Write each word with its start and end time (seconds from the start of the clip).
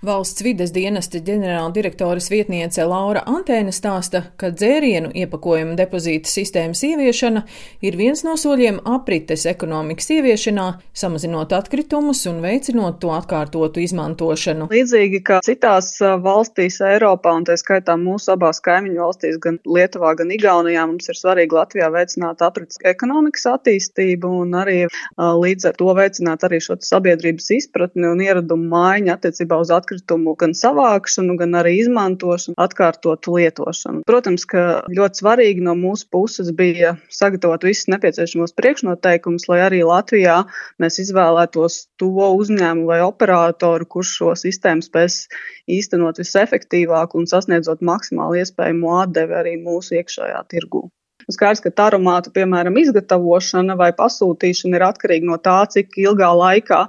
Valsts 0.00 0.40
vides 0.40 0.70
dienesta 0.72 1.20
ģenerāla 1.20 1.74
direktoras 1.76 2.30
vietniece 2.32 2.80
Laura 2.88 3.20
Antēna 3.28 3.68
stāsta, 3.68 4.22
ka 4.40 4.48
dzērienu 4.48 5.10
iepakojuma 5.12 5.74
depozīta 5.76 6.30
sistēmas 6.32 6.80
ieviešana 6.88 7.42
ir 7.84 7.98
viens 8.00 8.22
no 8.24 8.32
soļiem 8.40 8.78
aprites 8.88 9.44
ekonomikas 9.50 10.08
ieviešanā, 10.14 10.64
samazinot 10.96 11.52
atkritumus 11.52 12.22
un 12.30 12.38
veicinot 12.40 12.96
to 13.02 13.10
atkārtotu 13.12 13.82
izmantošanu. 13.84 14.70
Līdzīgi 14.72 15.20
kā 15.20 15.42
citās 15.44 15.90
valstīs 16.00 16.80
Eiropā, 16.80 17.36
un 17.36 17.44
tā 17.50 17.58
skaitā 17.60 17.98
mūsu 18.00 18.32
abās 18.38 18.62
kaimiņu 18.64 19.04
valstīs, 19.04 19.36
gan 19.44 19.60
Lietuvā, 19.68 20.14
gan 20.16 20.32
Igaunijā, 20.32 20.86
mums 20.88 21.12
ir 21.12 21.20
svarīgi 21.20 21.60
Latvijā 21.60 21.90
veicināt 21.92 22.40
aprites 22.48 22.80
ekonomikas 22.88 23.44
attīstību 23.52 24.32
un 24.46 24.56
arī 24.64 24.78
līdz 25.20 25.68
ar 25.74 25.78
to 25.84 25.92
veicināt 26.00 26.48
arī 26.48 26.64
šo 26.64 26.80
sabiedrības 26.88 27.52
izpratni 27.60 28.08
un 28.08 28.24
ieradumu 28.24 28.72
maiņu 28.72 29.16
attiecībā 29.18 29.60
uz 29.60 29.68
atkritumu 29.68 29.89
atkritumu 29.90 30.36
gan 30.38 30.52
savākšanu, 30.54 31.36
gan 31.40 31.56
arī 31.58 31.74
izmantošanu, 31.80 32.54
atkārtotu 32.60 33.34
lietošanu. 33.36 34.02
Protams, 34.06 34.46
ka 34.46 34.84
ļoti 34.88 35.22
svarīgi 35.22 35.64
no 35.66 35.74
mūsu 35.74 36.06
puses 36.10 36.52
bija 36.54 36.96
sagatavot 37.10 37.64
visus 37.66 37.90
nepieciešamos 37.90 38.54
priekšnoteikumus, 38.54 39.48
lai 39.50 39.60
arī 39.66 39.82
Latvijā 39.86 40.44
mēs 40.78 41.00
izvēlētos 41.02 41.88
to 41.98 42.10
uzņēmumu 42.10 42.86
vai 42.86 43.00
operatoru, 43.02 43.86
kurš 43.86 44.14
šo 44.20 44.36
sistēmu 44.38 44.86
spēs 44.86 45.26
īstenot 45.70 46.22
visefektīvāk 46.22 47.18
un 47.18 47.26
sasniedzot 47.30 47.82
maksimāli 47.82 48.44
iespējamo 48.44 48.96
atdevi 49.02 49.38
arī 49.42 49.58
mūsu 49.58 49.98
iekšējā 49.98 50.46
tirgū. 50.50 50.86
Skaidrs, 51.34 51.62
ka 51.64 51.72
aromātu, 51.86 52.32
piemēram, 52.34 52.76
izgatavošana 52.80 53.76
vai 53.78 53.90
pasūtīšana 53.96 54.78
ir 54.78 54.84
atkarīga 54.86 55.28
no 55.28 55.38
tā, 55.42 55.58
cik 55.72 55.96
ilgā 56.02 56.30
laikā 56.36 56.80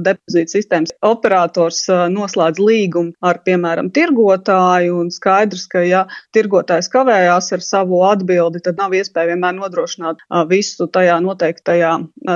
depozīta 0.00 0.56
sistēmas 0.56 0.94
operators 1.06 1.84
noslēdz 2.12 2.62
līgumu 2.62 3.14
ar, 3.24 3.42
piemēram, 3.46 3.90
tirgotāju. 3.94 4.98
Un 5.00 5.12
skaidrs, 5.14 5.66
ka, 5.70 5.84
ja 5.86 6.04
tirgotājs 6.36 6.90
kavējās 6.92 7.52
ar 7.56 7.64
savu 7.64 8.02
atbildi, 8.08 8.62
tad 8.66 8.80
nav 8.80 8.94
iespēja 8.96 9.32
vienmēr 9.32 9.56
nodrošināt 9.58 10.24
visu 10.50 10.88
tajā 10.92 11.20
noteiktajā 11.24 11.92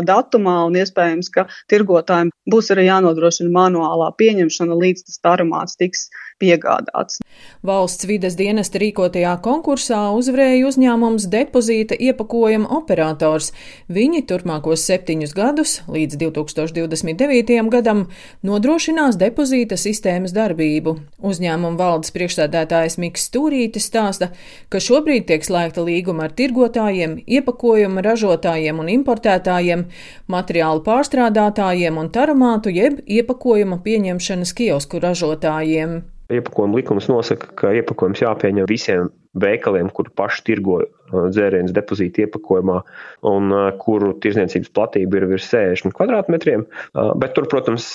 datumā, 0.07 0.59
un 0.69 0.79
iespējams, 0.81 1.33
ka 1.35 1.49
tirgotājiem 1.73 2.33
būs 2.51 2.71
arī 2.75 2.89
jānodrošina 2.89 3.53
manuālā 3.55 4.13
pieņemšana, 4.21 4.77
līdz 4.85 5.09
tas 5.09 5.21
aromāts 5.35 5.79
tiks 5.81 6.09
piegādāts. 6.43 7.21
Valsts 7.65 8.07
vides 8.09 8.37
dienesta 8.39 8.81
rīkotajā 8.83 9.37
konkursā 9.45 10.01
uzvarēja 10.17 10.67
uzņēmums 10.69 11.29
depozīta 11.55 11.95
iepakojuma 11.95 12.69
operators. 12.75 13.53
Viņi 13.89 14.25
turpmākos 14.27 14.83
septiņus 14.83 15.35
gadus, 15.35 15.83
līdz 15.87 16.19
2029. 16.19 17.71
gadam, 17.71 18.09
nodrošinās 18.43 19.17
depozīta 19.17 19.77
sistēmas 19.79 20.35
darbību. 20.35 20.97
Uzņēmuma 21.23 21.79
valdes 21.79 22.11
priekšsēdētājs 22.15 22.99
Miks 22.99 23.29
Stūrītis 23.29 23.87
stāsta, 23.87 24.33
ka 24.69 24.83
šobrīd 24.83 25.29
tiek 25.29 25.45
slēgta 25.47 25.85
līguma 25.85 26.27
ar 26.27 26.35
tirgotājiem, 26.35 27.21
iepakojuma 27.27 28.03
ražotājiem 28.03 28.81
un 28.83 28.91
importētājiem, 28.99 29.87
materiālu 30.27 30.83
pārstrādātājiem 30.83 32.01
un 32.01 32.11
taromātu 32.11 32.75
jeb 32.75 32.99
iepakojuma 33.07 33.79
pieņemšanas 33.85 34.55
kiosku 34.59 34.99
ražotājiem. 35.03 36.03
Iepakojuma 36.33 36.81
likums 36.81 37.07
nosaka, 37.11 37.51
ka 37.53 37.75
iepakojums 37.77 38.23
jāpieņem 38.25 38.67
visiem 38.67 39.11
veikaliem, 39.35 39.91
kur 39.93 40.09
paši 40.17 40.45
tirgo 40.47 40.81
uh, 41.15 41.29
dzērienus 41.33 41.75
depozīta 41.77 42.25
iepakojumā 42.25 42.81
un 43.31 43.55
uh, 43.55 43.69
kuru 43.81 44.13
tirzniecības 44.25 44.73
platība 44.75 45.21
ir 45.21 45.29
virs 45.31 45.49
60 45.53 45.95
kvadrātmetriem. 45.97 46.67
Uh, 46.67 47.13
bet 47.21 47.37
tur, 47.37 47.49
protams, 47.51 47.87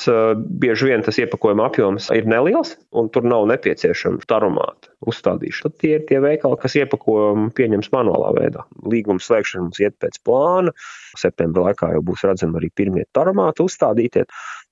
bieži 0.62 0.90
vien 0.90 1.04
tas 1.06 1.20
iepakojuma 1.22 1.68
apjoms 1.70 2.10
ir 2.16 2.28
neliels 2.30 2.76
un 2.98 3.10
tur 3.14 3.28
nav 3.28 3.48
nepieciešama 3.52 4.24
aromāta 4.40 4.94
uzstādīšana. 5.10 5.70
Tad 5.70 5.78
tie 5.82 5.96
ir 5.98 6.06
tie 6.10 6.20
veikali, 6.24 6.60
kas 6.62 6.78
iepakojumu 6.80 7.52
pieņems 7.58 7.92
manuālā 7.96 8.32
veidā. 8.38 8.66
Līguma 8.90 9.24
slēgšana 9.24 9.66
mums 9.68 9.82
iet 9.84 9.98
pēc 10.04 10.20
plāna. 10.28 10.74
Septembrī 11.20 11.70
laikā 11.70 11.94
jau 11.96 12.06
būs 12.06 12.26
redzami 12.28 12.60
arī 12.62 12.72
pirmie 12.76 13.06
aromāti 13.20 13.66
uzstādītie. 13.66 14.26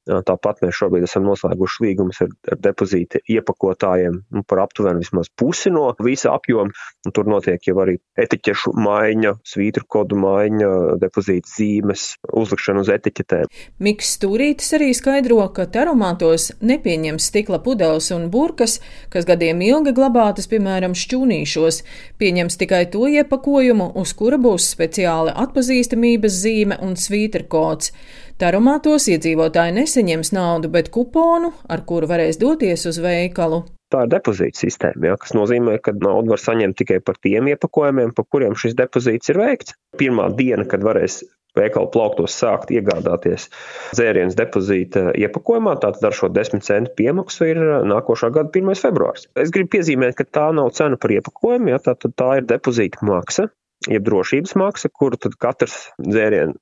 Tāpat 0.08 0.62
mēs 0.64 0.78
šobrīd 0.80 1.06
esam 1.08 1.26
noslēguši 1.28 1.84
līgumus 1.84 2.22
ar, 2.24 2.32
ar 2.52 2.60
depozīta 2.64 3.20
iepakotājiem 3.28 4.22
nu, 4.34 4.44
par 4.48 4.64
aptuveni 4.64 5.04
vismaz 5.04 5.30
pusi 5.36 5.72
no 5.74 5.90
visa 6.04 6.32
apjoma. 6.36 6.72
Tur 7.14 7.28
notiek 7.30 7.64
jau 7.68 7.76
arī 7.84 7.98
etiķešu 8.20 8.74
maiņa, 8.78 9.34
svītru 9.48 9.86
kodu 9.92 10.20
maiņa, 10.20 10.70
depozīta 11.02 11.52
zīmes, 11.52 12.06
uzlikšana 12.32 12.84
uz 12.86 12.92
etiķetēm. 12.94 13.52
Miks 13.84 14.14
Stūrītis 14.18 14.74
arī 14.78 14.90
skaidro, 14.98 15.42
ka 15.56 15.68
taromātos 15.72 16.50
nepieņems 16.64 17.30
stikla 17.32 17.60
pudeles 17.64 18.10
un 18.16 18.30
burkas, 18.34 18.80
kas 19.14 19.28
gadiem 19.28 19.62
ilgi 19.66 19.96
glabātas, 19.98 20.50
piemēram, 20.52 20.96
šķūnīšos. 20.98 21.82
Pieņems 22.22 22.60
tikai 22.62 22.86
to 22.94 23.08
iepakojumu, 23.12 23.92
uz 24.00 24.16
kura 24.18 24.40
būs 24.42 24.72
speciāla 24.76 25.36
atpazīstamības 25.46 26.40
zīme 26.44 26.80
un 26.84 26.96
svītru 27.00 27.48
kods. 27.52 27.94
Taromātos 28.38 29.08
iedzīvotāji 29.10 29.74
neseņems 29.98 30.30
naudu, 30.36 30.70
bet 30.70 30.92
kuponu, 30.94 31.52
ar 31.70 31.82
kuru 31.86 32.08
varēs 32.08 32.38
doties 32.38 32.86
uz 32.86 33.00
veikalu. 33.02 33.64
Tā 33.90 34.04
ir 34.04 34.12
depozīta 34.12 34.60
sistēma, 34.60 35.08
ja, 35.10 35.16
kas 35.18 35.34
nozīmē, 35.34 35.80
ka 35.82 35.94
naudu 35.96 36.34
var 36.34 36.42
saņemt 36.44 36.78
tikai 36.78 37.00
par 37.02 37.18
tiem 37.24 37.48
iepakojumiem, 37.54 38.12
par 38.14 38.28
kuriem 38.30 38.54
šis 38.54 38.76
depozīts 38.78 39.32
ir 39.32 39.40
veikts. 39.40 39.74
Pirmā 39.98 40.28
diena, 40.38 40.68
kad 40.68 40.84
varēs 40.84 41.24
veikalu 41.58 41.90
plauktos 41.90 42.36
sākt 42.38 42.70
iegādāties 42.76 43.48
dzērienus 43.96 44.38
depozīta 44.38 45.08
iepakojumā, 45.18 45.78
tātad 45.82 46.12
ar 46.12 46.18
šo 46.20 46.30
10 46.30 46.62
centu 46.68 46.94
piemaksu 47.00 47.48
ir 47.48 47.64
nākošā 47.88 48.30
gada 48.36 48.54
1. 48.54 48.76
februārs. 48.78 49.26
Es 49.40 49.50
gribu 49.56 49.78
piezīmēt, 49.80 50.20
ka 50.20 50.28
tā 50.28 50.52
nav 50.54 50.76
cena 50.78 51.00
par 51.00 51.16
iepakojumu, 51.16 51.74
ja, 51.74 51.82
tā, 51.82 51.96
tā 51.98 52.30
ir 52.42 52.46
depozīta 52.52 53.02
maksa, 53.08 53.48
jeb 53.88 54.06
drošības 54.06 54.54
maksa, 54.60 54.94
kuru 54.94 55.18
katrs 55.40 55.88
dzērienu 56.04 56.60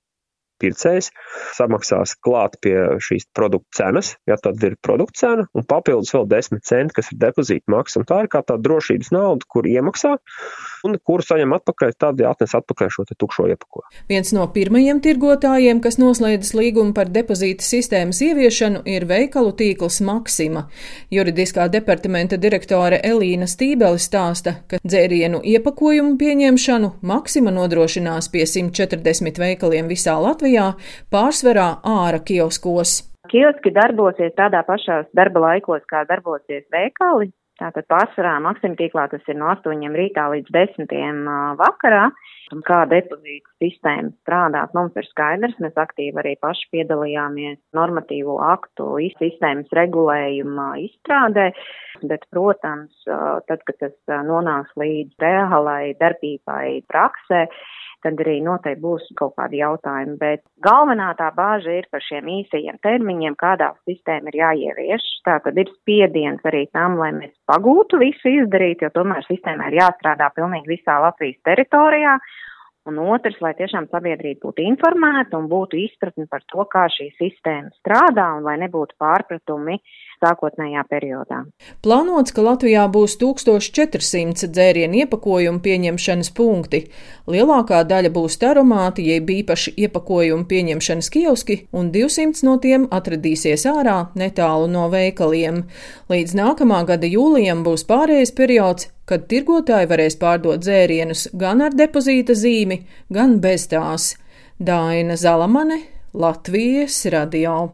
pircējs 0.62 1.12
samaksās 1.58 2.16
klāt 2.26 2.58
pie 2.64 2.76
šīs 3.04 3.28
produkta 3.36 3.82
cenas, 3.82 4.14
ja 4.30 4.38
tad 4.42 4.62
ir 4.66 4.78
produkta 4.86 5.22
cena, 5.22 5.48
un 5.56 5.68
papildus 5.68 6.14
vēl 6.16 6.28
10 6.32 6.64
centi, 6.66 6.96
kas 6.98 7.12
ir 7.12 7.22
depozīta 7.22 7.72
maksa. 7.72 8.04
Tā 8.08 8.24
ir 8.26 8.32
kā 8.32 8.44
tā 8.46 8.58
drošības 8.62 9.12
nauda, 9.16 9.48
kur 9.52 9.68
iemaksā, 9.70 10.16
un 10.86 10.98
kuru 11.04 11.26
saņem 11.26 11.56
atpakaļ, 11.58 11.94
tad 12.00 12.22
atnes 12.30 12.56
atpakaļ 12.58 12.92
šo 12.94 13.06
tukšo 13.12 13.48
iepakojumu. 13.52 14.04
Viens 14.12 14.32
no 14.36 14.46
pirmajiem 14.56 15.02
tirgotājiem, 15.06 15.82
kas 15.84 16.00
noslēdzis 16.02 16.54
līgumu 16.58 16.96
par 16.98 17.10
depozīta 17.14 17.66
sistēmas 17.66 18.22
ieviešanu, 18.26 18.84
ir 18.90 19.08
veikalu 19.10 19.54
tīkls 19.60 20.02
Maksima. 20.06 20.66
Juridiskā 21.14 21.68
departamenta 21.74 22.40
direktore 22.42 23.02
Elīna 23.04 23.50
Stībeli 23.50 24.02
stāsta, 24.02 24.60
ka 24.70 24.82
dzērienu 24.84 25.42
iepakojumu 25.56 26.16
pieņemšanu 26.22 26.94
Maksima 27.06 27.54
nodrošinās 27.56 28.30
pie 28.34 28.46
140 28.50 29.42
veikaliem 29.42 29.90
visā 29.92 30.18
Latvijā 30.22 30.72
pārsvarā 31.14 31.70
āra 31.96 32.22
kioskos. 32.26 33.02
Kioski 33.32 33.72
darbosies 33.74 34.36
tādā 34.38 34.62
pašās 34.68 35.08
darba 35.18 35.42
laikos, 35.48 35.82
kā 35.90 36.04
darbosies 36.10 36.66
veikali. 36.74 37.32
Tātad 37.56 37.86
pārsvarā 37.88 38.34
Maksim 38.44 38.74
tīklā 38.76 39.06
tas 39.12 39.24
ir 39.32 39.38
no 39.40 39.48
8 39.54 39.94
rītā 39.96 40.26
līdz 40.34 40.52
10 40.52 41.30
vakarā. 41.62 42.10
Kā 42.68 42.82
depozīta 42.92 43.50
sistēma 43.64 44.12
strādāt, 44.22 44.74
mums 44.78 44.98
ir 45.00 45.08
skaidrs. 45.08 45.56
Mēs 45.64 45.80
aktīvi 45.82 46.20
arī 46.22 46.36
paši 46.44 46.68
piedalījāmies 46.76 47.58
normatīvo 47.78 48.36
aktu 48.44 48.90
sistēmas 49.16 49.72
regulējuma 49.80 50.68
izstrādē. 50.84 51.48
Bet, 52.04 52.28
protams, 52.36 53.08
tad, 53.08 53.64
kad 53.66 53.80
tas 53.80 54.22
nonāks 54.28 54.76
līdz 54.78 55.16
reālai 55.24 55.96
darbībai 55.98 56.84
praksē, 56.92 57.46
tad 58.06 58.22
arī 58.22 58.38
noteikti 58.46 58.84
būs 58.84 59.10
kaut 59.20 59.36
kādi 59.40 59.60
jautājumi. 59.62 60.16
Bet 60.22 60.44
galvenā 60.66 61.12
tā 61.20 61.32
bāža 61.36 61.74
ir 61.80 61.90
par 61.92 62.04
šiem 62.06 62.30
īsajiem 62.40 62.80
termiņiem, 62.86 63.38
kādā 63.42 63.72
sistēma 63.90 64.32
ir 64.32 64.40
jāievieš. 64.44 65.06
Tā 65.26 65.40
tad 65.46 65.58
ir 65.62 65.72
spiediens 65.80 66.46
arī 66.46 66.66
tam, 66.76 67.00
lai 67.02 67.12
mēs 67.18 67.34
pagūtu 67.50 68.02
visu 68.02 68.34
izdarīt, 68.42 68.86
jo 68.86 68.92
tomēr 68.96 69.26
sistēmā 69.28 69.72
ir 69.72 69.80
jāstrādā 69.82 70.30
pilnīgi 70.38 70.78
visā 70.78 71.00
Latvijas 71.04 71.42
teritorijā. 71.48 72.20
Un 72.86 73.00
otrs, 73.02 73.40
lai 73.42 73.56
tiešām 73.58 73.88
sabiedrība 73.90 74.44
būtu 74.44 74.62
informēta 74.62 75.40
un 75.40 75.48
būtu 75.50 75.80
izpratne 75.82 76.28
par 76.30 76.44
to, 76.52 76.68
kā 76.70 76.84
šī 76.94 77.08
sistēma 77.18 77.74
strādā 77.80 78.28
un 78.38 78.46
lai 78.46 78.60
nebūtu 78.62 78.94
pārpratumi 79.02 79.80
sākotnējā 80.26 80.84
periodā. 80.90 81.44
Plānots, 81.86 82.34
ka 82.36 82.44
Latvijā 82.46 82.86
būs 82.92 83.16
1400 83.22 84.50
dzērienu 84.50 85.04
iepakojumu 85.04 85.62
pieņemšanas 85.66 86.32
punkti. 86.38 86.82
Lielākā 87.32 87.84
daļa 87.90 88.12
būs 88.16 88.40
taromāti, 88.42 89.06
jeb 89.12 89.30
īpaši 89.36 89.76
iepakojumu 89.86 90.48
pieņemšanas 90.50 91.12
kioski, 91.14 91.60
un 91.76 91.94
200 91.94 92.46
no 92.48 92.58
tiem 92.62 92.90
atradīsies 92.94 93.68
ārā 93.70 93.98
netālu 94.20 94.68
no 94.72 94.90
veikaliem. 94.94 95.64
Līdz 96.12 96.36
nākamā 96.42 96.84
gada 96.90 97.10
jūlijam 97.10 97.64
būs 97.66 97.86
pārējais 97.90 98.36
periods, 98.36 98.90
kad 99.10 99.28
tirgotāji 99.32 99.90
varēs 99.92 100.20
pārdot 100.22 100.64
dzērienus 100.66 101.30
gan 101.38 101.62
ar 101.66 101.76
depozīta 101.78 102.38
zīmi, 102.38 102.82
gan 103.14 103.40
bez 103.42 103.70
tās. 103.72 104.14
Daina 104.58 105.18
Zalamane, 105.20 105.82
Latvijas 106.14 107.02
radio. 107.12 107.58